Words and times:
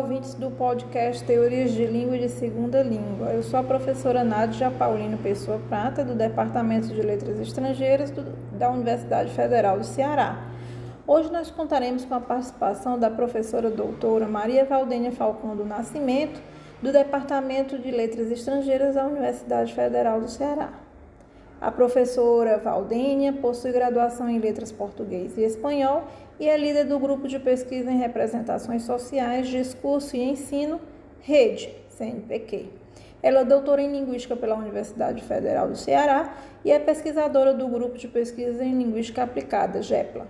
ouvintes 0.00 0.32
do 0.32 0.50
podcast 0.50 1.22
Teorias 1.24 1.72
de 1.72 1.84
Língua 1.84 2.16
e 2.16 2.20
de 2.20 2.30
Segunda 2.30 2.82
Língua. 2.82 3.32
Eu 3.34 3.42
sou 3.42 3.60
a 3.60 3.62
professora 3.62 4.24
Nádia 4.24 4.70
Paulino 4.70 5.18
Pessoa 5.18 5.60
Prata, 5.68 6.02
do 6.02 6.14
Departamento 6.14 6.88
de 6.88 7.02
Letras 7.02 7.38
Estrangeiras 7.38 8.10
do, 8.10 8.22
da 8.56 8.70
Universidade 8.70 9.30
Federal 9.34 9.78
do 9.78 9.84
Ceará. 9.84 10.42
Hoje 11.06 11.30
nós 11.30 11.50
contaremos 11.50 12.06
com 12.06 12.14
a 12.14 12.20
participação 12.20 12.98
da 12.98 13.10
professora 13.10 13.70
doutora 13.70 14.26
Maria 14.26 14.64
Valdênia 14.64 15.12
Falcão 15.12 15.54
do 15.54 15.66
Nascimento, 15.66 16.40
do 16.80 16.90
Departamento 16.90 17.78
de 17.78 17.90
Letras 17.90 18.30
Estrangeiras 18.30 18.94
da 18.94 19.06
Universidade 19.06 19.74
Federal 19.74 20.18
do 20.18 20.30
Ceará. 20.30 20.70
A 21.60 21.70
professora 21.70 22.56
Valdênia 22.56 23.34
possui 23.34 23.70
graduação 23.70 24.30
em 24.30 24.38
Letras 24.38 24.72
Português 24.72 25.36
e 25.36 25.42
Espanhol 25.42 26.04
e 26.38 26.48
é 26.48 26.56
líder 26.56 26.84
do 26.84 26.98
grupo 26.98 27.28
de 27.28 27.38
pesquisa 27.38 27.90
em 27.90 27.98
representações 27.98 28.84
sociais, 28.84 29.46
discurso 29.46 30.16
e 30.16 30.22
ensino, 30.22 30.80
Rede, 31.20 31.70
CNPq. 31.90 32.70
Ela 33.22 33.40
é 33.40 33.44
doutora 33.44 33.82
em 33.82 33.92
Linguística 33.92 34.34
pela 34.34 34.56
Universidade 34.56 35.22
Federal 35.22 35.68
do 35.68 35.76
Ceará 35.76 36.34
e 36.64 36.72
é 36.72 36.78
pesquisadora 36.78 37.52
do 37.52 37.68
grupo 37.68 37.98
de 37.98 38.08
pesquisa 38.08 38.64
em 38.64 38.78
Linguística 38.78 39.22
Aplicada, 39.22 39.82
GEPLA. 39.82 40.26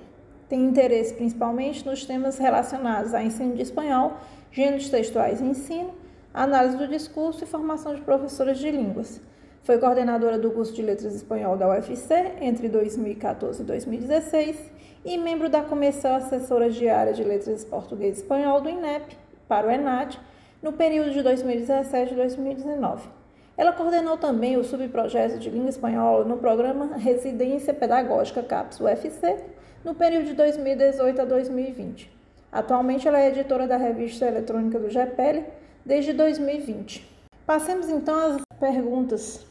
Tem 0.49 0.60
interesse 0.65 1.15
principalmente 1.15 1.87
nos 1.87 2.05
temas 2.05 2.38
relacionados 2.38 3.15
a 3.15 3.23
ensino 3.23 3.55
de 3.55 3.62
espanhol, 3.62 4.15
gêneros 4.51 4.88
textuais 4.88 5.41
e 5.41 5.45
ensino, 5.45 5.95
análise 6.35 6.77
do 6.77 6.88
discurso 6.88 7.45
e 7.45 7.47
formação 7.47 7.95
de 7.95 8.01
professores 8.01 8.59
de 8.59 8.69
línguas. 8.69 9.21
Foi 9.62 9.78
coordenadora 9.78 10.38
do 10.38 10.50
curso 10.50 10.73
de 10.73 10.80
Letras 10.80 11.14
Espanhol 11.14 11.55
da 11.55 11.68
UFC 11.68 12.14
entre 12.41 12.66
2014 12.66 13.60
e 13.60 13.64
2016 13.66 14.56
e 15.04 15.18
membro 15.18 15.51
da 15.51 15.62
Comissão 15.62 16.15
Assessora 16.15 16.71
Diária 16.71 17.12
de 17.12 17.23
Letras 17.23 17.62
Português 17.62 18.16
e 18.16 18.20
Espanhol 18.23 18.62
do 18.62 18.70
INEP 18.70 19.18
para 19.46 19.66
o 19.66 19.70
ENAD 19.70 20.18
no 20.62 20.73
período 20.73 21.10
de 21.10 21.23
2017 21.23 22.15
e 22.15 22.16
2019. 22.16 23.07
Ela 23.54 23.73
coordenou 23.73 24.16
também 24.16 24.57
o 24.57 24.65
subprojeto 24.65 25.38
de 25.38 25.51
língua 25.51 25.68
espanhola 25.68 26.24
no 26.24 26.38
programa 26.38 26.96
Residência 26.96 27.74
Pedagógica 27.74 28.42
CAPES 28.42 28.80
UFC 28.80 29.45
no 29.85 29.95
período 29.95 30.24
de 30.24 30.32
2018 30.32 31.20
a 31.20 31.24
2020. 31.26 32.10
Atualmente 32.51 33.07
ela 33.07 33.20
é 33.20 33.29
editora 33.29 33.66
da 33.66 33.76
revista 33.76 34.24
eletrônica 34.24 34.79
do 34.79 34.88
GEPEL 34.88 35.45
desde 35.85 36.15
2020. 36.15 37.07
Passemos 37.45 37.90
então 37.90 38.16
às 38.16 38.42
perguntas 38.59 39.49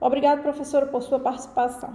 Obrigado, 0.00 0.42
professora, 0.42 0.86
por 0.86 1.02
sua 1.02 1.18
participação. 1.18 1.92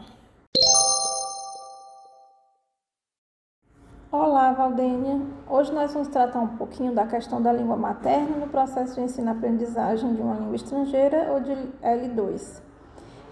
Olá, 4.12 4.52
Valdênia. 4.52 5.22
Hoje 5.50 5.72
nós 5.72 5.94
vamos 5.94 6.09
tratar 6.09 6.42
um 6.42 6.58
pouquinho 6.58 6.94
da 6.94 7.08
questão 7.08 7.42
da 7.42 7.54
língua 7.54 7.78
materna 7.78 8.36
no 8.36 8.48
processo 8.48 8.96
de 8.96 9.02
ensino-aprendizagem 9.02 10.16
de 10.16 10.22
uma 10.22 10.36
língua 10.36 10.56
estrangeira 10.56 11.31
ou 11.31 11.40
de 11.40 11.54
L2. 11.81 12.62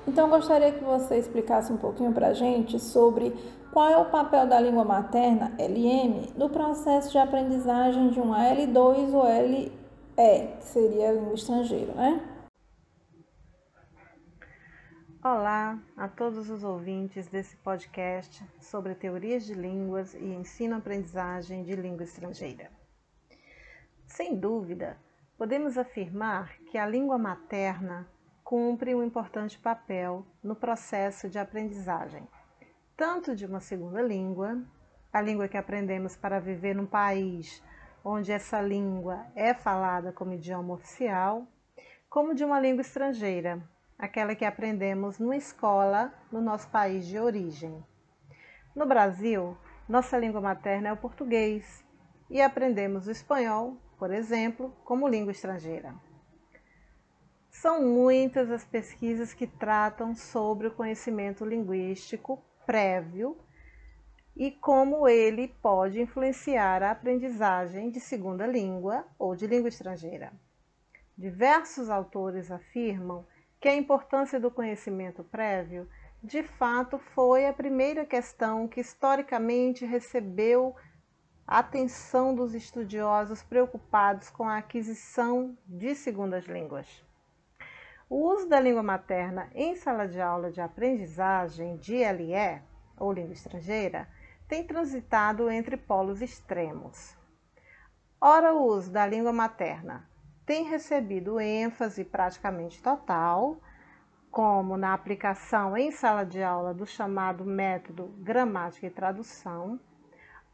Então, 0.07 0.29
gostaria 0.29 0.71
que 0.71 0.83
você 0.83 1.17
explicasse 1.17 1.71
um 1.71 1.77
pouquinho 1.77 2.13
para 2.13 2.27
a 2.27 2.33
gente 2.33 2.79
sobre 2.79 3.35
qual 3.73 3.89
é 3.89 3.97
o 3.97 4.05
papel 4.05 4.47
da 4.47 4.59
língua 4.59 4.85
materna, 4.85 5.51
LM, 5.59 6.31
no 6.37 6.49
processo 6.49 7.11
de 7.11 7.17
aprendizagem 7.17 8.09
de 8.09 8.21
uma 8.21 8.39
L2 8.39 9.13
ou 9.13 9.23
LE, 9.25 9.71
que 10.15 10.65
seria 10.65 11.09
a 11.09 11.13
língua 11.13 11.35
estrangeira, 11.35 11.93
né? 11.93 12.30
Olá 15.23 15.77
a 15.95 16.07
todos 16.07 16.49
os 16.49 16.63
ouvintes 16.63 17.27
desse 17.27 17.55
podcast 17.57 18.43
sobre 18.59 18.95
teorias 18.95 19.45
de 19.45 19.53
línguas 19.53 20.15
e 20.15 20.25
ensino-aprendizagem 20.25 21.61
de 21.61 21.75
língua 21.75 22.05
estrangeira. 22.05 22.71
Sem 24.07 24.35
dúvida, 24.35 24.97
podemos 25.37 25.77
afirmar 25.77 26.57
que 26.71 26.75
a 26.75 26.87
língua 26.87 27.19
materna 27.19 28.09
cumpre 28.43 28.95
um 28.95 29.03
importante 29.03 29.59
papel 29.59 30.25
no 30.43 30.55
processo 30.55 31.29
de 31.29 31.37
aprendizagem, 31.37 32.27
tanto 32.97 33.35
de 33.35 33.45
uma 33.45 33.59
segunda 33.59 34.01
língua, 34.01 34.59
a 35.13 35.21
língua 35.21 35.47
que 35.47 35.57
aprendemos 35.57 36.15
para 36.15 36.39
viver 36.39 36.75
num 36.75 36.87
país 36.87 37.61
onde 38.03 38.31
essa 38.31 38.59
língua 38.59 39.27
é 39.35 39.53
falada 39.53 40.11
como 40.11 40.33
idioma 40.33 40.73
oficial, 40.73 41.45
como 42.09 42.33
de 42.33 42.43
uma 42.43 42.59
língua 42.59 42.81
estrangeira, 42.81 43.61
aquela 44.01 44.33
que 44.33 44.43
aprendemos 44.43 45.19
na 45.19 45.37
escola 45.37 46.11
no 46.31 46.41
nosso 46.41 46.67
país 46.69 47.05
de 47.05 47.19
origem. 47.19 47.85
No 48.75 48.87
Brasil, 48.87 49.55
nossa 49.87 50.17
língua 50.17 50.41
materna 50.41 50.89
é 50.89 50.91
o 50.91 50.97
português 50.97 51.85
e 52.27 52.41
aprendemos 52.41 53.05
o 53.05 53.11
espanhol, 53.11 53.77
por 53.99 54.11
exemplo, 54.11 54.75
como 54.83 55.07
língua 55.07 55.31
estrangeira. 55.31 55.93
São 57.51 57.83
muitas 57.83 58.49
as 58.49 58.65
pesquisas 58.65 59.35
que 59.35 59.45
tratam 59.45 60.15
sobre 60.15 60.67
o 60.67 60.73
conhecimento 60.73 61.45
linguístico 61.45 62.43
prévio 62.65 63.37
e 64.35 64.49
como 64.49 65.07
ele 65.07 65.49
pode 65.61 66.01
influenciar 66.01 66.81
a 66.81 66.89
aprendizagem 66.89 67.91
de 67.91 67.99
segunda 67.99 68.47
língua 68.47 69.05
ou 69.19 69.35
de 69.35 69.45
língua 69.45 69.69
estrangeira. 69.69 70.33
Diversos 71.15 71.87
autores 71.87 72.49
afirmam 72.49 73.27
que 73.61 73.69
a 73.69 73.75
importância 73.75 74.39
do 74.39 74.49
conhecimento 74.49 75.23
prévio, 75.23 75.87
de 76.23 76.41
fato, 76.41 76.97
foi 76.97 77.45
a 77.45 77.53
primeira 77.53 78.03
questão 78.03 78.67
que 78.67 78.81
historicamente 78.81 79.85
recebeu 79.85 80.75
a 81.45 81.59
atenção 81.59 82.33
dos 82.33 82.55
estudiosos 82.55 83.43
preocupados 83.43 84.31
com 84.31 84.49
a 84.49 84.57
aquisição 84.57 85.55
de 85.67 85.93
segundas 85.93 86.45
línguas. 86.45 87.05
O 88.09 88.33
uso 88.33 88.49
da 88.49 88.59
língua 88.59 88.81
materna 88.81 89.47
em 89.53 89.75
sala 89.75 90.07
de 90.07 90.19
aula 90.19 90.51
de 90.51 90.59
aprendizagem 90.59 91.77
de 91.77 91.97
LE, 91.97 92.61
ou 92.97 93.13
língua 93.13 93.33
estrangeira, 93.33 94.09
tem 94.47 94.65
transitado 94.65 95.51
entre 95.51 95.77
polos 95.77 96.19
extremos. 96.21 97.15
Ora, 98.19 98.53
o 98.53 98.65
uso 98.65 98.91
da 98.91 99.05
língua 99.05 99.31
materna 99.31 100.10
tem 100.51 100.65
recebido 100.65 101.39
ênfase 101.39 102.03
praticamente 102.03 102.83
total, 102.83 103.61
como 104.29 104.75
na 104.75 104.93
aplicação 104.93 105.77
em 105.77 105.91
sala 105.91 106.25
de 106.25 106.43
aula 106.43 106.73
do 106.73 106.85
chamado 106.85 107.45
método 107.45 108.13
gramática 108.17 108.85
e 108.85 108.89
tradução, 108.89 109.79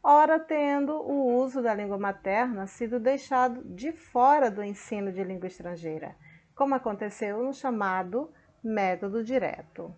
ora 0.00 0.38
tendo 0.38 0.92
o 0.92 1.42
uso 1.42 1.60
da 1.60 1.74
língua 1.74 1.98
materna 1.98 2.68
sido 2.68 3.00
deixado 3.00 3.64
de 3.74 3.90
fora 3.90 4.52
do 4.52 4.62
ensino 4.62 5.10
de 5.10 5.24
língua 5.24 5.48
estrangeira, 5.48 6.14
como 6.54 6.76
aconteceu 6.76 7.42
no 7.42 7.52
chamado 7.52 8.32
método 8.62 9.24
direto. 9.24 9.92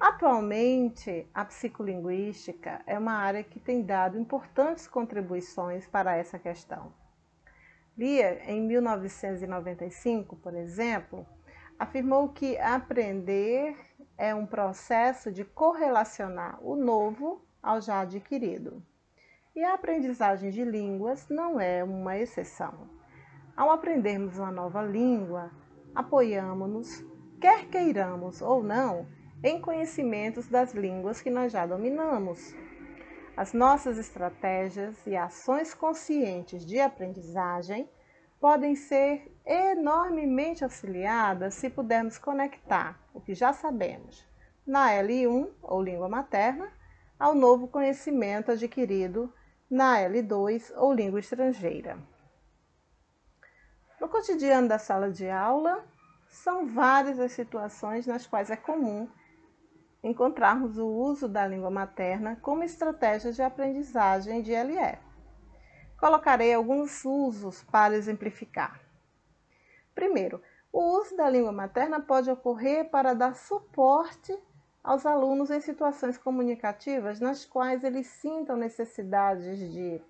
Atualmente, 0.00 1.28
a 1.34 1.44
psicolinguística 1.44 2.80
é 2.86 2.98
uma 2.98 3.18
área 3.18 3.44
que 3.44 3.60
tem 3.60 3.82
dado 3.82 4.18
importantes 4.18 4.88
contribuições 4.88 5.86
para 5.86 6.16
essa 6.16 6.38
questão. 6.38 6.90
Lia, 7.96 8.42
em 8.50 8.60
1995, 8.60 10.36
por 10.36 10.54
exemplo, 10.54 11.26
afirmou 11.78 12.28
que 12.28 12.58
aprender 12.58 13.74
é 14.18 14.34
um 14.34 14.44
processo 14.44 15.32
de 15.32 15.44
correlacionar 15.44 16.58
o 16.62 16.76
novo 16.76 17.42
ao 17.62 17.80
já 17.80 18.00
adquirido. 18.00 18.82
E 19.54 19.64
a 19.64 19.72
aprendizagem 19.72 20.50
de 20.50 20.62
línguas 20.62 21.26
não 21.30 21.58
é 21.58 21.82
uma 21.82 22.18
exceção. 22.18 22.74
Ao 23.56 23.70
aprendermos 23.70 24.36
uma 24.36 24.52
nova 24.52 24.82
língua, 24.82 25.50
apoiamos-nos, 25.94 27.02
quer 27.40 27.66
queiramos 27.70 28.42
ou 28.42 28.62
não, 28.62 29.06
em 29.42 29.58
conhecimentos 29.58 30.46
das 30.48 30.74
línguas 30.74 31.22
que 31.22 31.30
nós 31.30 31.50
já 31.50 31.64
dominamos. 31.64 32.54
As 33.36 33.52
nossas 33.52 33.98
estratégias 33.98 34.96
e 35.06 35.14
ações 35.14 35.74
conscientes 35.74 36.64
de 36.64 36.80
aprendizagem 36.80 37.86
podem 38.40 38.74
ser 38.74 39.30
enormemente 39.44 40.64
auxiliadas 40.64 41.52
se 41.52 41.68
pudermos 41.68 42.16
conectar 42.16 42.98
o 43.12 43.20
que 43.20 43.34
já 43.34 43.52
sabemos 43.52 44.26
na 44.66 44.90
L1 44.90 45.50
ou 45.62 45.82
língua 45.82 46.08
materna 46.08 46.72
ao 47.18 47.34
novo 47.34 47.68
conhecimento 47.68 48.52
adquirido 48.52 49.30
na 49.68 49.98
L2 49.98 50.72
ou 50.74 50.94
língua 50.94 51.20
estrangeira. 51.20 51.98
No 54.00 54.08
cotidiano 54.08 54.66
da 54.66 54.78
sala 54.78 55.10
de 55.10 55.28
aula, 55.28 55.84
são 56.26 56.66
várias 56.66 57.20
as 57.20 57.32
situações 57.32 58.06
nas 58.06 58.26
quais 58.26 58.50
é 58.50 58.56
comum 58.56 59.06
encontrarmos 60.06 60.78
o 60.78 60.86
uso 60.86 61.28
da 61.28 61.46
língua 61.46 61.70
materna 61.70 62.36
como 62.40 62.62
estratégia 62.62 63.32
de 63.32 63.42
aprendizagem 63.42 64.40
de 64.40 64.52
LE. 64.52 64.98
Colocarei 65.98 66.54
alguns 66.54 67.04
usos 67.04 67.64
para 67.64 67.96
exemplificar. 67.96 68.80
Primeiro, 69.94 70.40
o 70.72 71.00
uso 71.00 71.16
da 71.16 71.28
língua 71.28 71.50
materna 71.50 72.00
pode 72.00 72.30
ocorrer 72.30 72.88
para 72.88 73.14
dar 73.14 73.34
suporte 73.34 74.38
aos 74.84 75.04
alunos 75.04 75.50
em 75.50 75.60
situações 75.60 76.16
comunicativas 76.16 77.18
nas 77.18 77.44
quais 77.44 77.82
eles 77.82 78.06
sintam 78.06 78.56
necessidades 78.56 79.58
de 79.72 80.00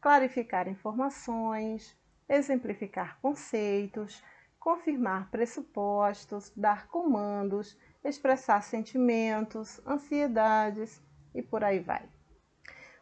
clarificar 0.00 0.68
informações, 0.68 1.94
exemplificar 2.26 3.18
conceitos, 3.20 4.22
confirmar 4.58 5.30
pressupostos, 5.30 6.50
dar 6.56 6.86
comandos, 6.88 7.76
expressar 8.04 8.62
sentimentos, 8.62 9.80
ansiedades 9.86 11.02
e 11.34 11.42
por 11.42 11.64
aí 11.64 11.80
vai. 11.80 12.08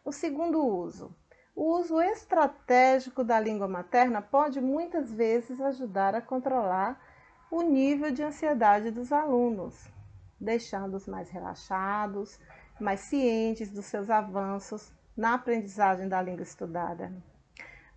O 0.05 0.13
segundo 0.13 0.65
uso. 0.65 1.15
O 1.55 1.79
uso 1.79 2.01
estratégico 2.03 3.25
da 3.25 3.41
língua 3.41 3.67
materna 3.67 4.21
pode 4.21 4.61
muitas 4.61 5.11
vezes 5.11 5.61
ajudar 5.61 6.15
a 6.15 6.21
controlar 6.21 7.01
o 7.51 7.63
nível 7.63 8.11
de 8.11 8.23
ansiedade 8.23 8.91
dos 8.91 9.11
alunos, 9.11 9.89
deixando-os 10.39 11.07
mais 11.07 11.31
relaxados, 11.31 12.39
mais 12.79 13.01
cientes 13.01 13.71
dos 13.71 13.87
seus 13.87 14.11
avanços 14.11 14.93
na 15.17 15.35
aprendizagem 15.35 16.09
da 16.09 16.21
língua 16.21 16.43
estudada. 16.43 17.11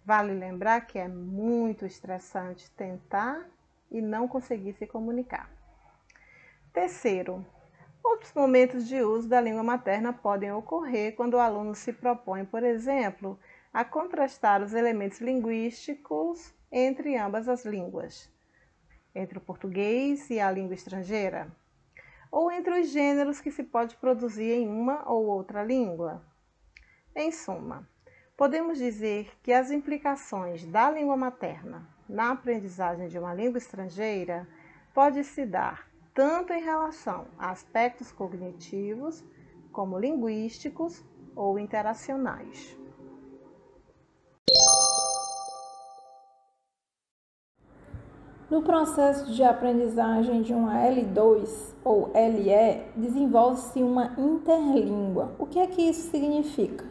Vale 0.05 0.33
lembrar 0.33 0.81
que 0.87 0.97
é 0.97 1.07
muito 1.07 1.85
estressante 1.85 2.71
tentar 2.71 3.45
e 3.91 4.01
não 4.01 4.27
conseguir 4.27 4.73
se 4.73 4.87
comunicar. 4.87 5.58
Terceiro, 6.71 7.43
outros 8.03 8.31
momentos 8.33 8.87
de 8.87 9.01
uso 9.01 9.27
da 9.27 9.41
língua 9.41 9.63
materna 9.63 10.13
podem 10.13 10.51
ocorrer 10.51 11.15
quando 11.15 11.33
o 11.33 11.39
aluno 11.39 11.73
se 11.73 11.91
propõe, 11.91 12.45
por 12.45 12.63
exemplo, 12.63 13.39
a 13.73 13.83
contrastar 13.83 14.61
os 14.61 14.73
elementos 14.73 15.19
linguísticos 15.19 16.53
entre 16.71 17.17
ambas 17.17 17.49
as 17.49 17.65
línguas, 17.65 18.31
entre 19.15 19.39
o 19.39 19.41
português 19.41 20.29
e 20.29 20.39
a 20.39 20.51
língua 20.51 20.75
estrangeira, 20.75 21.51
ou 22.31 22.51
entre 22.51 22.79
os 22.79 22.89
gêneros 22.89 23.41
que 23.41 23.49
se 23.51 23.63
pode 23.63 23.95
produzir 23.97 24.51
em 24.51 24.67
uma 24.67 25.09
ou 25.11 25.25
outra 25.25 25.63
língua. 25.63 26.23
Em 27.15 27.31
suma, 27.31 27.89
podemos 28.37 28.77
dizer 28.77 29.31
que 29.41 29.51
as 29.51 29.71
implicações 29.71 30.65
da 30.65 30.91
língua 30.91 31.17
materna 31.17 31.89
na 32.07 32.31
aprendizagem 32.31 33.07
de 33.07 33.17
uma 33.17 33.33
língua 33.33 33.57
estrangeira 33.57 34.47
pode 34.93 35.23
se 35.23 35.47
dar 35.47 35.88
tanto 36.19 36.51
em 36.51 36.61
relação 36.61 37.27
a 37.37 37.49
aspectos 37.49 38.11
cognitivos, 38.11 39.23
como 39.71 39.97
linguísticos 39.97 41.01
ou 41.33 41.57
interacionais. 41.57 42.77
No 48.51 48.61
processo 48.61 49.31
de 49.31 49.41
aprendizagem 49.45 50.41
de 50.41 50.53
uma 50.53 50.73
L2 50.73 51.73
ou 51.85 52.11
LE, 52.13 52.83
desenvolve-se 52.97 53.81
uma 53.81 54.13
interlíngua. 54.17 55.33
O 55.39 55.45
que 55.45 55.57
é 55.57 55.67
que 55.67 55.83
isso 55.83 56.11
significa? 56.11 56.85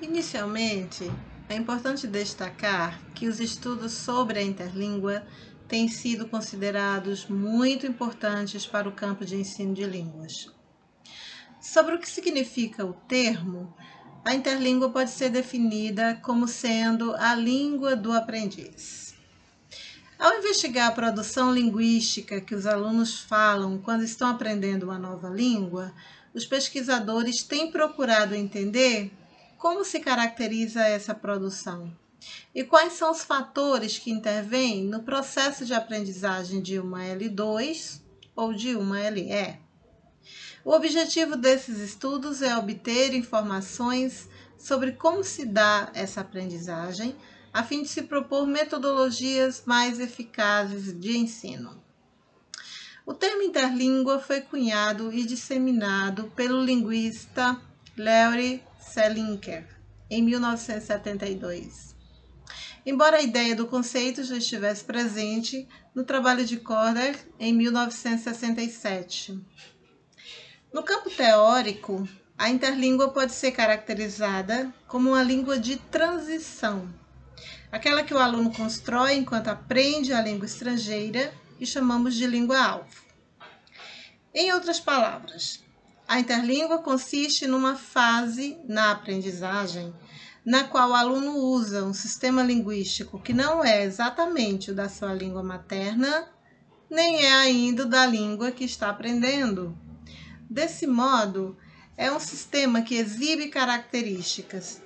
Inicialmente, 0.00 1.10
é 1.52 1.56
importante 1.56 2.06
destacar 2.06 2.98
que 3.14 3.28
os 3.28 3.38
estudos 3.38 3.92
sobre 3.92 4.38
a 4.38 4.42
interlíngua 4.42 5.22
têm 5.68 5.86
sido 5.86 6.26
considerados 6.26 7.26
muito 7.26 7.86
importantes 7.86 8.66
para 8.66 8.88
o 8.88 8.92
campo 8.92 9.22
de 9.24 9.36
ensino 9.36 9.74
de 9.74 9.84
línguas. 9.84 10.50
Sobre 11.60 11.94
o 11.94 11.98
que 11.98 12.08
significa 12.08 12.86
o 12.86 12.94
termo, 12.94 13.76
a 14.24 14.34
interlíngua 14.34 14.88
pode 14.88 15.10
ser 15.10 15.28
definida 15.28 16.18
como 16.22 16.48
sendo 16.48 17.14
a 17.16 17.34
língua 17.34 17.94
do 17.94 18.12
aprendiz. 18.12 19.14
Ao 20.18 20.38
investigar 20.38 20.88
a 20.88 20.92
produção 20.92 21.52
linguística 21.52 22.40
que 22.40 22.54
os 22.54 22.64
alunos 22.64 23.20
falam 23.20 23.76
quando 23.78 24.04
estão 24.04 24.28
aprendendo 24.28 24.84
uma 24.84 24.98
nova 24.98 25.28
língua, 25.28 25.92
os 26.32 26.46
pesquisadores 26.46 27.42
têm 27.42 27.70
procurado 27.70 28.34
entender 28.34 29.12
como 29.62 29.84
se 29.84 30.00
caracteriza 30.00 30.82
essa 30.82 31.14
produção 31.14 31.96
e 32.52 32.64
quais 32.64 32.94
são 32.94 33.12
os 33.12 33.22
fatores 33.22 33.96
que 33.96 34.10
intervêm 34.10 34.82
no 34.82 35.04
processo 35.04 35.64
de 35.64 35.72
aprendizagem 35.72 36.60
de 36.60 36.80
uma 36.80 37.04
L2 37.04 38.00
ou 38.34 38.52
de 38.52 38.74
uma 38.74 39.08
LE. 39.08 39.56
O 40.64 40.72
objetivo 40.72 41.36
desses 41.36 41.78
estudos 41.78 42.42
é 42.42 42.56
obter 42.56 43.14
informações 43.14 44.28
sobre 44.58 44.90
como 44.90 45.22
se 45.22 45.46
dá 45.46 45.92
essa 45.94 46.22
aprendizagem, 46.22 47.14
a 47.52 47.62
fim 47.62 47.84
de 47.84 47.88
se 47.88 48.02
propor 48.02 48.48
metodologias 48.48 49.62
mais 49.64 50.00
eficazes 50.00 50.92
de 50.98 51.16
ensino. 51.16 51.80
O 53.06 53.14
termo 53.14 53.42
interlíngua 53.42 54.18
foi 54.18 54.40
cunhado 54.40 55.12
e 55.12 55.24
disseminado 55.24 56.32
pelo 56.34 56.60
linguista 56.64 57.56
Larry 57.96 58.60
Selinker 58.82 59.66
em 60.10 60.22
1972. 60.22 61.94
Embora 62.84 63.18
a 63.18 63.22
ideia 63.22 63.54
do 63.54 63.66
conceito 63.66 64.24
já 64.24 64.36
estivesse 64.36 64.84
presente 64.84 65.68
no 65.94 66.04
trabalho 66.04 66.44
de 66.44 66.58
Corder 66.58 67.16
em 67.38 67.52
1967. 67.54 69.40
No 70.72 70.82
campo 70.82 71.08
teórico, 71.08 72.08
a 72.36 72.50
interlíngua 72.50 73.10
pode 73.10 73.32
ser 73.32 73.52
caracterizada 73.52 74.74
como 74.88 75.10
uma 75.10 75.22
língua 75.22 75.58
de 75.58 75.76
transição, 75.76 76.92
aquela 77.70 78.02
que 78.02 78.12
o 78.12 78.18
aluno 78.18 78.52
constrói 78.52 79.14
enquanto 79.14 79.48
aprende 79.48 80.12
a 80.12 80.20
língua 80.20 80.46
estrangeira 80.46 81.32
e 81.60 81.66
chamamos 81.66 82.14
de 82.14 82.26
língua-alvo. 82.26 83.02
Em 84.34 84.52
outras 84.52 84.80
palavras, 84.80 85.62
a 86.06 86.20
interlíngua 86.20 86.78
consiste 86.78 87.46
numa 87.46 87.76
fase 87.76 88.58
na 88.68 88.90
aprendizagem 88.90 89.94
na 90.44 90.64
qual 90.64 90.90
o 90.90 90.94
aluno 90.94 91.36
usa 91.36 91.84
um 91.84 91.94
sistema 91.94 92.42
linguístico 92.42 93.20
que 93.20 93.32
não 93.32 93.64
é 93.64 93.84
exatamente 93.84 94.72
o 94.72 94.74
da 94.74 94.88
sua 94.88 95.14
língua 95.14 95.42
materna, 95.42 96.28
nem 96.90 97.24
é 97.24 97.32
ainda 97.32 97.84
o 97.84 97.88
da 97.88 98.04
língua 98.04 98.50
que 98.50 98.64
está 98.64 98.90
aprendendo. 98.90 99.78
Desse 100.50 100.86
modo, 100.86 101.56
é 101.96 102.10
um 102.10 102.18
sistema 102.18 102.82
que 102.82 102.96
exibe 102.96 103.48
características 103.48 104.82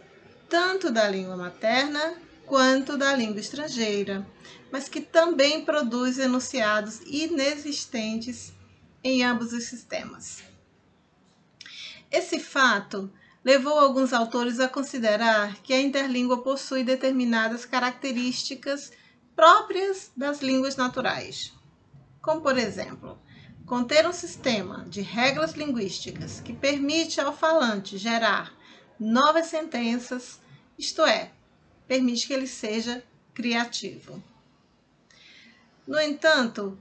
tanto 0.48 0.92
da 0.92 1.08
língua 1.08 1.36
materna 1.36 2.14
quanto 2.44 2.96
da 2.96 3.16
língua 3.16 3.40
estrangeira, 3.40 4.24
mas 4.70 4.88
que 4.88 5.00
também 5.00 5.64
produz 5.64 6.18
enunciados 6.18 7.00
inexistentes 7.06 8.52
em 9.02 9.24
ambos 9.24 9.52
os 9.52 9.64
sistemas. 9.64 10.42
Esse 12.16 12.40
fato 12.40 13.12
levou 13.44 13.78
alguns 13.78 14.14
autores 14.14 14.58
a 14.58 14.66
considerar 14.66 15.56
que 15.56 15.74
a 15.74 15.82
interlíngua 15.82 16.42
possui 16.42 16.82
determinadas 16.82 17.66
características 17.66 18.90
próprias 19.34 20.10
das 20.16 20.40
línguas 20.40 20.76
naturais, 20.76 21.52
como, 22.22 22.40
por 22.40 22.56
exemplo, 22.56 23.18
conter 23.66 24.08
um 24.08 24.14
sistema 24.14 24.86
de 24.88 25.02
regras 25.02 25.52
linguísticas 25.52 26.40
que 26.40 26.54
permite 26.54 27.20
ao 27.20 27.36
falante 27.36 27.98
gerar 27.98 28.50
novas 28.98 29.48
sentenças, 29.48 30.40
isto 30.78 31.04
é, 31.04 31.32
permite 31.86 32.26
que 32.26 32.32
ele 32.32 32.46
seja 32.46 33.04
criativo. 33.34 34.24
No 35.86 36.00
entanto, 36.00 36.78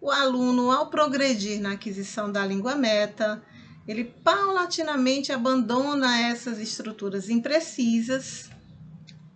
o 0.00 0.10
aluno, 0.10 0.72
ao 0.72 0.88
progredir 0.88 1.60
na 1.60 1.72
aquisição 1.72 2.32
da 2.32 2.46
língua 2.46 2.74
meta, 2.74 3.44
ele 3.86 4.04
paulatinamente 4.04 5.32
abandona 5.32 6.20
essas 6.20 6.58
estruturas 6.58 7.28
imprecisas. 7.28 8.50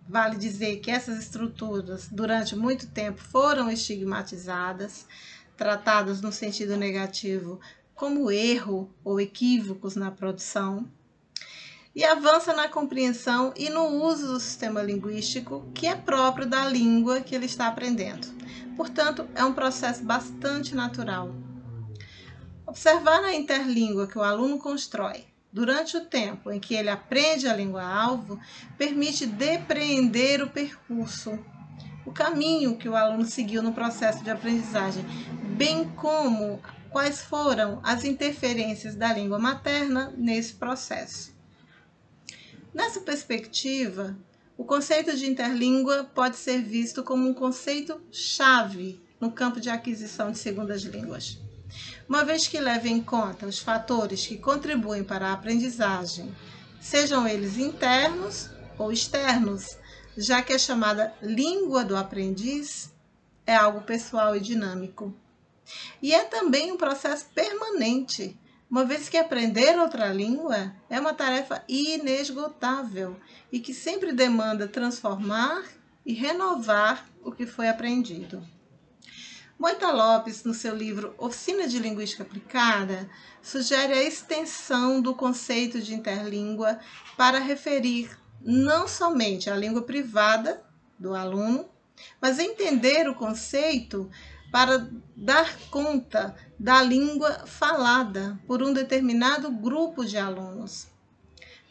Vale 0.07 0.37
dizer 0.37 0.77
que 0.77 0.89
essas 0.89 1.19
estruturas, 1.19 2.07
durante 2.09 2.55
muito 2.55 2.87
tempo, 2.87 3.21
foram 3.21 3.69
estigmatizadas, 3.69 5.05
tratadas 5.57 6.21
no 6.21 6.31
sentido 6.31 6.77
negativo 6.77 7.59
como 7.93 8.31
erro 8.31 8.89
ou 9.03 9.19
equívocos 9.19 9.95
na 9.95 10.11
produção, 10.11 10.87
e 11.95 12.05
avança 12.05 12.53
na 12.53 12.69
compreensão 12.69 13.51
e 13.57 13.71
no 13.71 13.87
uso 13.87 14.27
do 14.27 14.39
sistema 14.39 14.83
linguístico 14.83 15.65
que 15.73 15.87
é 15.87 15.95
próprio 15.95 16.45
da 16.45 16.63
língua 16.67 17.21
que 17.21 17.33
ele 17.33 17.47
está 17.47 17.67
aprendendo. 17.67 18.27
Portanto, 18.77 19.27
é 19.33 19.43
um 19.43 19.51
processo 19.51 20.03
bastante 20.03 20.75
natural. 20.75 21.33
Observar 22.67 23.23
a 23.23 23.33
interlíngua 23.33 24.07
que 24.07 24.17
o 24.17 24.23
aluno 24.23 24.59
constrói 24.59 25.25
durante 25.51 25.95
o 25.95 26.05
tempo 26.05 26.51
em 26.51 26.59
que 26.59 26.75
ele 26.75 26.89
aprende 26.89 27.47
a 27.47 27.55
língua-alvo 27.55 28.37
permite 28.77 29.25
depreender 29.25 30.43
o 30.43 30.49
percurso 30.49 31.39
o 32.05 32.11
caminho 32.11 32.77
que 32.77 32.87
o 32.87 32.95
aluno 32.95 33.25
seguiu 33.25 33.61
no 33.61 33.73
processo 33.73 34.23
de 34.23 34.29
aprendizagem, 34.29 35.03
bem 35.57 35.89
como 35.89 36.61
quais 36.89 37.21
foram 37.21 37.81
as 37.83 38.05
interferências 38.05 38.95
da 38.95 39.11
língua 39.11 39.37
materna 39.37 40.13
nesse 40.17 40.53
processo. 40.53 41.35
Nessa 42.73 43.01
perspectiva, 43.01 44.17
o 44.57 44.63
conceito 44.63 45.15
de 45.17 45.29
interlíngua 45.29 46.05
pode 46.15 46.37
ser 46.37 46.61
visto 46.61 47.03
como 47.03 47.27
um 47.27 47.33
conceito 47.33 48.01
chave 48.09 49.01
no 49.19 49.31
campo 49.31 49.59
de 49.59 49.69
aquisição 49.69 50.31
de 50.31 50.37
segundas 50.37 50.83
línguas. 50.83 51.46
Uma 52.07 52.23
vez 52.23 52.47
que 52.47 52.59
leva 52.59 52.87
em 52.87 53.01
conta 53.01 53.45
os 53.45 53.59
fatores 53.59 54.25
que 54.25 54.37
contribuem 54.37 55.03
para 55.03 55.27
a 55.27 55.33
aprendizagem, 55.33 56.33
sejam 56.79 57.27
eles 57.27 57.57
internos 57.57 58.49
ou 58.77 58.91
externos, 58.91 59.77
já 60.17 60.41
que 60.41 60.53
a 60.53 60.59
chamada 60.59 61.13
língua 61.21 61.83
do 61.83 61.95
aprendiz 61.95 62.93
é 63.45 63.55
algo 63.55 63.81
pessoal 63.81 64.35
e 64.35 64.39
dinâmico. 64.39 65.13
E 66.01 66.13
é 66.13 66.23
também 66.23 66.71
um 66.71 66.77
processo 66.77 67.25
permanente, 67.35 68.39
uma 68.69 68.83
vez 68.83 69.07
que 69.07 69.17
aprender 69.17 69.79
outra 69.79 70.07
língua 70.07 70.73
é 70.89 70.99
uma 70.99 71.13
tarefa 71.13 71.63
inesgotável 71.69 73.15
e 73.49 73.59
que 73.61 73.73
sempre 73.73 74.11
demanda 74.11 74.67
transformar 74.67 75.63
e 76.05 76.13
renovar 76.13 77.05
o 77.23 77.31
que 77.31 77.45
foi 77.45 77.69
aprendido. 77.69 78.45
Moita 79.59 79.91
Lopes, 79.91 80.43
no 80.43 80.53
seu 80.53 80.75
livro 80.75 81.15
Oficina 81.17 81.67
de 81.67 81.79
Linguística 81.79 82.21
Aplicada, 82.21 83.09
sugere 83.41 83.91
a 83.91 84.03
extensão 84.03 85.01
do 85.01 85.15
conceito 85.15 85.81
de 85.81 85.95
interlíngua 85.95 86.79
para 87.17 87.39
referir 87.39 88.15
não 88.39 88.87
somente 88.87 89.49
a 89.49 89.55
língua 89.55 89.81
privada 89.81 90.63
do 90.99 91.15
aluno, 91.15 91.67
mas 92.21 92.37
entender 92.37 93.09
o 93.09 93.15
conceito 93.15 94.07
para 94.51 94.87
dar 95.15 95.57
conta 95.71 96.35
da 96.59 96.83
língua 96.83 97.47
falada 97.47 98.39
por 98.45 98.61
um 98.61 98.71
determinado 98.71 99.49
grupo 99.49 100.05
de 100.05 100.19
alunos. 100.19 100.85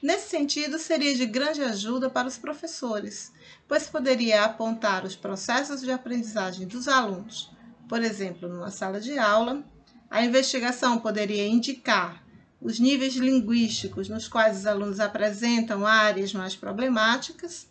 Nesse 0.02 0.28
sentido, 0.28 0.76
seria 0.76 1.14
de 1.14 1.24
grande 1.24 1.62
ajuda 1.62 2.10
para 2.10 2.26
os 2.26 2.36
professores, 2.36 3.32
pois 3.68 3.86
poderia 3.86 4.44
apontar 4.44 5.04
os 5.04 5.14
processos 5.14 5.82
de 5.82 5.92
aprendizagem 5.92 6.66
dos 6.66 6.88
alunos. 6.88 7.54
Por 7.88 8.02
exemplo, 8.02 8.48
numa 8.48 8.70
sala 8.70 9.00
de 9.00 9.18
aula, 9.18 9.64
a 10.10 10.24
investigação 10.24 10.98
poderia 10.98 11.46
indicar 11.46 12.24
os 12.60 12.80
níveis 12.80 13.14
linguísticos 13.14 14.08
nos 14.08 14.26
quais 14.28 14.58
os 14.58 14.66
alunos 14.66 14.98
apresentam 14.98 15.86
áreas 15.86 16.32
mais 16.32 16.56
problemáticas, 16.56 17.68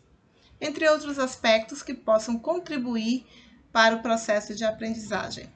entre 0.60 0.88
outros 0.88 1.20
aspectos 1.20 1.82
que 1.82 1.94
possam 1.94 2.38
contribuir 2.38 3.26
para 3.72 3.96
o 3.96 4.02
processo 4.02 4.56
de 4.56 4.64
aprendizagem. 4.64 5.50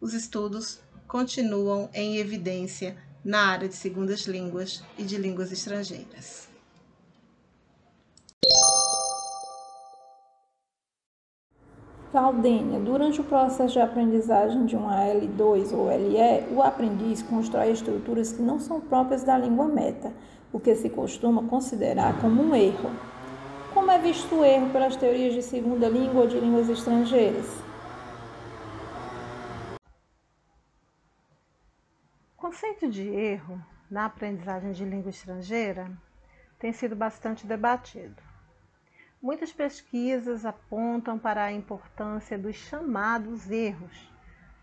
Os 0.00 0.14
estudos 0.14 0.80
continuam 1.06 1.90
em 1.92 2.16
evidência 2.16 2.96
na 3.22 3.46
área 3.46 3.68
de 3.68 3.74
segundas 3.74 4.22
línguas 4.22 4.82
e 4.96 5.02
de 5.02 5.18
línguas 5.18 5.52
estrangeiras. 5.52 6.49
Valdênia, 12.12 12.80
durante 12.80 13.20
o 13.20 13.24
processo 13.24 13.74
de 13.74 13.80
aprendizagem 13.80 14.66
de 14.66 14.74
uma 14.74 14.96
L2 14.96 15.72
ou 15.72 15.86
LE, 15.86 16.52
o 16.52 16.60
aprendiz 16.60 17.22
constrói 17.22 17.70
estruturas 17.70 18.32
que 18.32 18.42
não 18.42 18.58
são 18.58 18.80
próprias 18.80 19.22
da 19.22 19.38
língua 19.38 19.68
meta, 19.68 20.12
o 20.52 20.58
que 20.58 20.74
se 20.74 20.90
costuma 20.90 21.44
considerar 21.44 22.20
como 22.20 22.42
um 22.42 22.52
erro. 22.52 22.90
Como 23.72 23.92
é 23.92 23.98
visto 23.98 24.34
o 24.34 24.44
erro 24.44 24.70
pelas 24.70 24.96
teorias 24.96 25.34
de 25.34 25.42
segunda 25.42 25.88
língua 25.88 26.22
ou 26.22 26.26
de 26.26 26.40
línguas 26.40 26.68
estrangeiras? 26.68 27.46
O 32.36 32.40
conceito 32.40 32.88
de 32.88 33.08
erro 33.08 33.64
na 33.88 34.06
aprendizagem 34.06 34.72
de 34.72 34.84
língua 34.84 35.10
estrangeira 35.10 35.88
tem 36.58 36.72
sido 36.72 36.96
bastante 36.96 37.46
debatido. 37.46 38.29
Muitas 39.22 39.52
pesquisas 39.52 40.46
apontam 40.46 41.18
para 41.18 41.44
a 41.44 41.52
importância 41.52 42.38
dos 42.38 42.56
chamados 42.56 43.50
erros, 43.50 44.10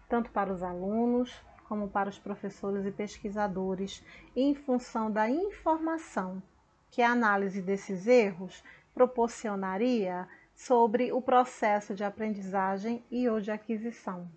tanto 0.09 0.31
para 0.31 0.51
os 0.51 0.63
alunos 0.63 1.31
como 1.67 1.87
para 1.87 2.09
os 2.09 2.17
professores 2.17 2.83
e 2.83 2.91
pesquisadores, 2.91 4.03
em 4.35 4.55
função 4.55 5.11
da 5.11 5.29
informação 5.29 6.41
que 6.89 7.03
a 7.03 7.11
análise 7.11 7.61
desses 7.61 8.07
erros 8.07 8.63
proporcionaria 8.95 10.27
sobre 10.55 11.11
o 11.11 11.21
processo 11.21 11.93
de 11.93 12.03
aprendizagem 12.03 13.05
e 13.11 13.29
ou 13.29 13.39
de 13.39 13.51
aquisição. 13.51 14.27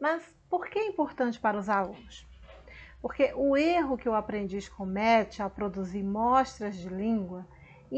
Mas 0.00 0.22
por 0.48 0.68
que 0.68 0.78
é 0.78 0.86
importante 0.86 1.38
para 1.38 1.58
os 1.58 1.68
alunos? 1.68 2.26
Porque 3.02 3.30
o 3.34 3.58
erro 3.58 3.98
que 3.98 4.08
o 4.08 4.14
aprendiz 4.14 4.70
comete 4.70 5.42
ao 5.42 5.50
produzir 5.50 6.02
mostras 6.02 6.76
de 6.76 6.88
língua 6.88 7.46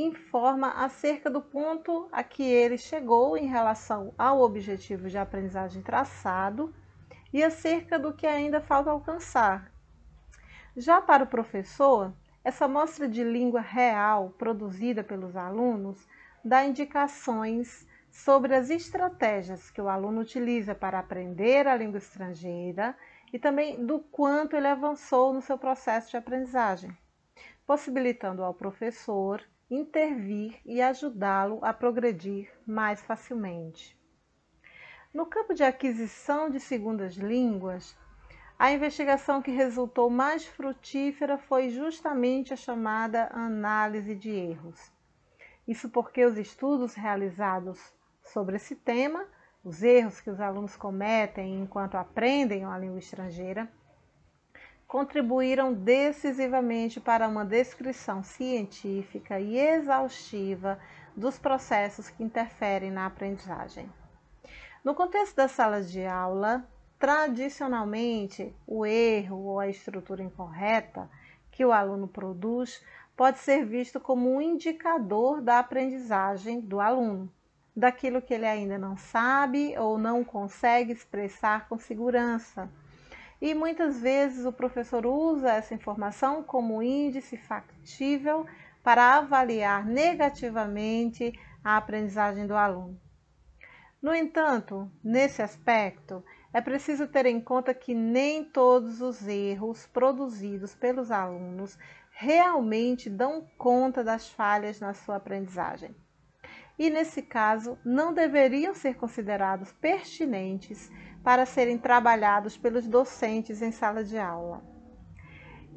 informa 0.00 0.70
acerca 0.72 1.30
do 1.30 1.40
ponto 1.40 2.08
a 2.10 2.24
que 2.24 2.42
ele 2.42 2.76
chegou 2.76 3.36
em 3.36 3.46
relação 3.46 4.12
ao 4.18 4.40
objetivo 4.40 5.08
de 5.08 5.16
aprendizagem 5.16 5.82
traçado 5.82 6.74
e 7.32 7.42
acerca 7.42 7.96
do 7.96 8.12
que 8.12 8.26
ainda 8.26 8.60
falta 8.60 8.90
alcançar. 8.90 9.70
Já 10.76 11.00
para 11.00 11.22
o 11.22 11.28
professor, 11.28 12.12
essa 12.42 12.66
mostra 12.66 13.08
de 13.08 13.22
língua 13.22 13.60
real 13.60 14.30
produzida 14.36 15.04
pelos 15.04 15.36
alunos 15.36 16.08
dá 16.44 16.64
indicações 16.64 17.86
sobre 18.10 18.54
as 18.54 18.70
estratégias 18.70 19.70
que 19.70 19.80
o 19.80 19.88
aluno 19.88 20.22
utiliza 20.22 20.74
para 20.74 20.98
aprender 20.98 21.68
a 21.68 21.76
língua 21.76 21.98
estrangeira 21.98 22.96
e 23.32 23.38
também 23.38 23.84
do 23.86 24.00
quanto 24.00 24.56
ele 24.56 24.66
avançou 24.68 25.32
no 25.32 25.40
seu 25.40 25.56
processo 25.56 26.10
de 26.10 26.16
aprendizagem, 26.16 26.96
possibilitando 27.64 28.42
ao 28.42 28.54
professor 28.54 29.40
intervir 29.75 30.61
e 30.64 30.81
ajudá-lo 30.81 31.59
a 31.62 31.73
progredir 31.73 32.50
mais 32.66 33.02
facilmente. 33.02 33.99
No 35.12 35.26
campo 35.26 35.54
de 35.54 35.62
aquisição 35.62 36.50
de 36.50 36.59
segundas 36.59 37.14
línguas, 37.14 37.97
a 38.59 38.73
investigação 38.73 39.43
que 39.43 39.50
resultou 39.50 40.09
mais 40.09 40.47
frutífera 40.47 41.37
foi 41.37 41.71
justamente 41.71 42.52
a 42.52 42.57
chamada 42.57 43.28
análise 43.33 44.14
de 44.14 44.31
erros. 44.31 44.93
Isso 45.66 45.88
porque 45.88 46.25
os 46.25 46.38
estudos 46.38 46.95
realizados 46.95 47.93
sobre 48.23 48.57
esse 48.57 48.76
tema, 48.76 49.26
os 49.62 49.83
erros 49.83 50.21
que 50.21 50.31
os 50.31 50.40
alunos 50.40 50.76
cometem 50.76 51.61
enquanto 51.61 51.97
aprendem 51.97 52.64
a 52.64 52.78
língua 52.78 52.99
estrangeira, 52.99 53.69
contribuíram 54.94 55.74
decisivamente 55.74 57.00
para 57.00 57.26
uma 57.26 57.44
descrição 57.44 58.22
científica 58.22 59.40
e 59.40 59.58
exaustiva 59.58 60.78
dos 61.16 61.36
processos 61.36 62.08
que 62.08 62.22
interferem 62.22 62.92
na 62.92 63.04
aprendizagem. 63.04 63.90
No 64.84 64.94
contexto 64.94 65.34
da 65.34 65.48
sala 65.48 65.82
de 65.82 66.06
aula, 66.06 66.64
Tradicionalmente, 66.96 68.54
o 68.64 68.86
erro 68.86 69.36
ou 69.46 69.58
a 69.58 69.68
estrutura 69.68 70.22
incorreta 70.22 71.10
que 71.50 71.64
o 71.64 71.72
aluno 71.72 72.06
produz 72.06 72.80
pode 73.16 73.40
ser 73.40 73.66
visto 73.66 73.98
como 73.98 74.32
um 74.32 74.40
indicador 74.40 75.40
da 75.42 75.58
aprendizagem 75.58 76.60
do 76.60 76.80
aluno, 76.80 77.28
daquilo 77.76 78.22
que 78.22 78.32
ele 78.32 78.46
ainda 78.46 78.78
não 78.78 78.96
sabe 78.96 79.76
ou 79.76 79.98
não 79.98 80.22
consegue 80.22 80.92
expressar 80.92 81.68
com 81.68 81.78
segurança. 81.80 82.70
E 83.41 83.55
muitas 83.55 84.00
vezes 84.00 84.47
o 84.47 84.53
professor 84.53 85.05
usa 85.07 85.53
essa 85.53 85.75
informação 85.75 86.43
como 86.43 86.83
índice 86.83 87.37
factível 87.37 88.47
para 88.83 89.17
avaliar 89.17 89.85
negativamente 89.85 91.33
a 91.62 91.76
aprendizagem 91.76 92.47
do 92.47 92.55
aluno. 92.55 93.00
No 94.00 94.14
entanto, 94.14 94.91
nesse 95.03 95.41
aspecto, 95.41 96.23
é 96.53 96.61
preciso 96.61 97.09
ter 97.09 97.26
em 97.26 97.41
conta 97.41 97.73
que 97.73 97.95
nem 97.95 98.45
todos 98.45 99.00
os 99.00 99.26
erros 99.26 99.87
produzidos 99.87 100.75
pelos 100.75 101.11
alunos 101.11 101.79
realmente 102.11 103.11
dão 103.11 103.49
conta 103.59 104.05
das 104.05 104.29
falhas 104.29 104.79
na 104.79 104.95
sua 104.95 105.17
aprendizagem. 105.17 105.97
E 106.79 106.91
nesse 106.91 107.23
caso, 107.23 107.79
não 107.85 108.12
deveriam 108.12 108.75
ser 108.75 108.97
considerados 108.97 109.73
pertinentes 109.73 110.91
para 111.25 111.47
serem 111.47 111.78
trabalhados 111.78 112.54
pelos 112.59 112.87
docentes 112.87 113.62
em 113.62 113.73
sala 113.73 114.04
de 114.04 114.19
aula. 114.19 114.62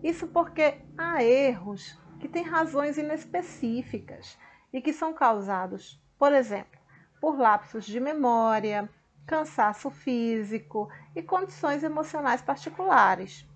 Isso 0.04 0.28
porque 0.28 0.78
há 0.98 1.24
erros 1.24 1.98
que 2.20 2.28
têm 2.28 2.44
razões 2.44 2.98
inespecíficas 2.98 4.38
e 4.74 4.82
que 4.82 4.92
são 4.92 5.14
causados, 5.14 6.00
por 6.20 6.34
exemplo, 6.34 6.78
por 7.22 7.40
lapsos 7.40 7.86
de 7.86 7.98
memória, 7.98 8.90
cansaço 9.26 9.90
físico 9.90 10.90
e 11.16 11.24
condições 11.24 11.82
emocionais 11.82 12.42
particulares. 12.42 13.48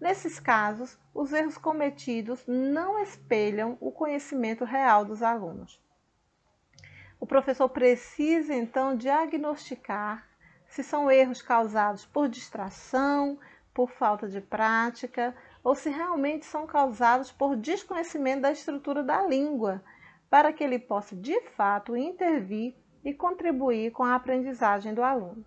Nesses 0.00 0.38
casos, 0.38 0.96
os 1.12 1.32
erros 1.32 1.58
cometidos 1.58 2.44
não 2.46 3.02
espelham 3.02 3.76
o 3.80 3.90
conhecimento 3.90 4.64
real 4.64 5.04
dos 5.04 5.22
alunos. 5.22 5.82
O 7.18 7.26
professor 7.26 7.68
precisa 7.68 8.54
então 8.54 8.96
diagnosticar 8.96 10.28
se 10.74 10.82
são 10.82 11.08
erros 11.08 11.40
causados 11.40 12.04
por 12.04 12.28
distração, 12.28 13.38
por 13.72 13.88
falta 13.88 14.26
de 14.26 14.40
prática, 14.40 15.32
ou 15.62 15.72
se 15.76 15.88
realmente 15.88 16.44
são 16.44 16.66
causados 16.66 17.30
por 17.30 17.54
desconhecimento 17.54 18.42
da 18.42 18.50
estrutura 18.50 19.00
da 19.00 19.24
língua, 19.24 19.80
para 20.28 20.52
que 20.52 20.64
ele 20.64 20.80
possa 20.80 21.14
de 21.14 21.40
fato 21.42 21.96
intervir 21.96 22.74
e 23.04 23.14
contribuir 23.14 23.92
com 23.92 24.02
a 24.02 24.16
aprendizagem 24.16 24.92
do 24.92 25.04
aluno. 25.04 25.44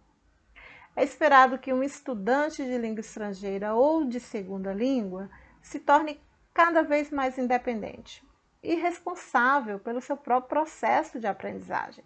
É 0.96 1.04
esperado 1.04 1.60
que 1.60 1.74
um 1.74 1.84
estudante 1.84 2.64
de 2.64 2.78
língua 2.78 3.02
estrangeira 3.02 3.74
ou 3.74 4.06
de 4.06 4.22
segunda 4.22 4.72
língua 4.72 5.30
se 5.62 5.78
torne 5.78 6.22
cada 6.54 6.84
vez 6.84 7.12
mais 7.12 7.38
independente 7.38 8.26
e 8.64 8.76
responsável 8.76 9.78
pelo 9.78 10.00
seu 10.00 10.16
próprio 10.16 10.48
processo 10.48 11.20
de 11.20 11.28
aprendizagem. 11.28 12.06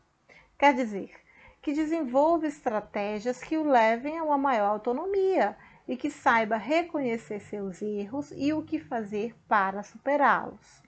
Quer 0.57 0.73
dizer, 0.73 1.21
que 1.61 1.73
desenvolva 1.73 2.47
estratégias 2.47 3.43
que 3.43 3.57
o 3.57 3.63
levem 3.63 4.17
a 4.17 4.23
uma 4.23 4.37
maior 4.37 4.69
autonomia 4.69 5.55
e 5.87 5.95
que 5.95 6.09
saiba 6.09 6.57
reconhecer 6.57 7.39
seus 7.39 7.81
erros 7.81 8.31
e 8.35 8.51
o 8.53 8.63
que 8.63 8.79
fazer 8.79 9.35
para 9.47 9.83
superá-los. 9.83 10.81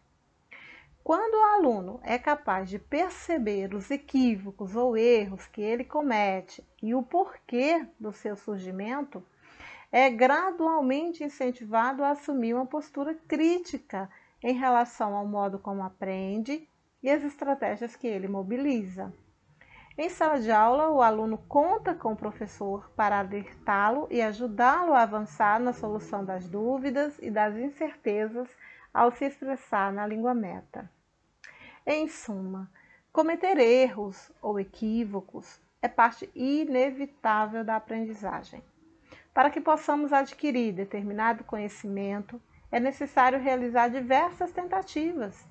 Quando 1.03 1.33
o 1.33 1.43
aluno 1.43 1.99
é 2.01 2.17
capaz 2.17 2.69
de 2.69 2.79
perceber 2.79 3.73
os 3.73 3.91
equívocos 3.91 4.75
ou 4.75 4.95
erros 4.95 5.45
que 5.47 5.61
ele 5.61 5.83
comete 5.83 6.65
e 6.81 6.95
o 6.95 7.03
porquê 7.03 7.85
do 7.99 8.13
seu 8.13 8.37
surgimento, 8.37 9.21
é 9.91 10.09
gradualmente 10.09 11.23
incentivado 11.23 12.03
a 12.03 12.11
assumir 12.11 12.53
uma 12.53 12.65
postura 12.65 13.13
crítica 13.27 14.09
em 14.41 14.53
relação 14.53 15.13
ao 15.15 15.27
modo 15.27 15.59
como 15.59 15.83
aprende 15.83 16.67
e 17.03 17.09
as 17.09 17.21
estratégias 17.21 17.95
que 17.95 18.07
ele 18.07 18.27
mobiliza. 18.27 19.13
Em 19.95 20.09
sala 20.09 20.39
de 20.39 20.51
aula, 20.51 20.89
o 20.89 21.03
aluno 21.03 21.37
conta 21.37 21.93
com 21.93 22.13
o 22.13 22.17
professor 22.17 22.89
para 22.95 23.19
alertá-lo 23.19 24.07
e 24.09 24.23
ajudá-lo 24.23 24.93
a 24.93 25.03
avançar 25.03 25.59
na 25.59 25.71
solução 25.71 26.25
das 26.25 26.49
dúvidas 26.49 27.15
e 27.19 27.29
das 27.29 27.55
incertezas 27.55 28.49
ao 28.91 29.11
se 29.11 29.25
expressar 29.25 29.93
na 29.93 30.07
língua 30.07 30.33
meta. 30.33 30.89
Em 31.85 32.07
suma, 32.07 32.71
cometer 33.11 33.59
erros 33.59 34.31
ou 34.41 34.59
equívocos 34.59 35.61
é 35.79 35.87
parte 35.87 36.27
inevitável 36.33 37.63
da 37.63 37.75
aprendizagem. 37.75 38.63
Para 39.31 39.51
que 39.51 39.61
possamos 39.61 40.11
adquirir 40.11 40.73
determinado 40.73 41.43
conhecimento, 41.43 42.41
é 42.71 42.79
necessário 42.79 43.37
realizar 43.37 43.89
diversas 43.89 44.51
tentativas 44.51 45.47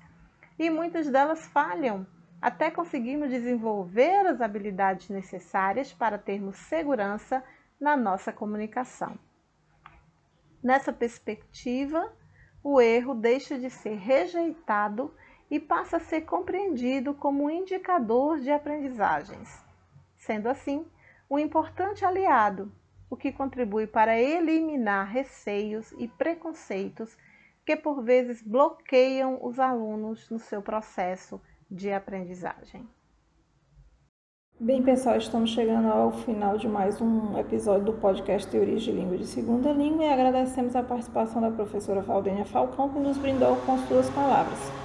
e 0.59 0.69
muitas 0.69 1.09
delas 1.09 1.47
falham 1.47 2.05
até 2.43 2.69
conseguirmos 2.69 3.29
desenvolver 3.29 4.27
as 4.27 4.41
habilidades 4.41 5.07
necessárias 5.07 5.93
para 5.93 6.17
termos 6.17 6.57
segurança 6.57 7.41
na 7.79 7.95
nossa 7.95 8.33
comunicação. 8.33 9.17
Nessa 10.61 10.91
perspectiva, 10.91 12.11
o 12.61 12.81
erro 12.81 13.13
deixa 13.13 13.57
de 13.57 13.69
ser 13.69 13.95
rejeitado 13.95 15.15
e 15.49 15.57
passa 15.57 15.95
a 15.95 16.01
ser 16.01 16.23
compreendido 16.23 17.13
como 17.13 17.45
um 17.45 17.49
indicador 17.49 18.41
de 18.41 18.51
aprendizagens, 18.51 19.63
sendo 20.17 20.49
assim 20.49 20.85
um 21.29 21.39
importante 21.39 22.03
aliado, 22.03 22.69
o 23.09 23.15
que 23.15 23.31
contribui 23.31 23.87
para 23.87 24.19
eliminar 24.19 25.07
receios 25.07 25.93
e 25.93 26.09
preconceitos 26.09 27.17
que 27.65 27.77
por 27.77 28.03
vezes 28.03 28.41
bloqueiam 28.41 29.39
os 29.41 29.61
alunos 29.61 30.29
no 30.29 30.39
seu 30.39 30.61
processo 30.61 31.41
de 31.69 31.91
aprendizagem. 31.91 32.87
Bem, 34.59 34.83
pessoal, 34.83 35.17
estamos 35.17 35.49
chegando 35.49 35.87
ao 35.87 36.11
final 36.11 36.57
de 36.57 36.67
mais 36.67 37.01
um 37.01 37.37
episódio 37.37 37.85
do 37.85 37.93
podcast 37.93 38.49
Teorias 38.49 38.83
de 38.83 38.91
Língua 38.91 39.17
de 39.17 39.25
Segunda 39.25 39.73
Língua 39.73 40.05
e 40.05 40.09
agradecemos 40.09 40.75
a 40.75 40.83
participação 40.83 41.41
da 41.41 41.51
professora 41.51 42.01
Valdênia 42.01 42.45
Falcão, 42.45 42.89
que 42.89 42.99
nos 42.99 43.17
brindou 43.17 43.57
com 43.65 43.77
suas 43.87 44.09
palavras. 44.11 44.82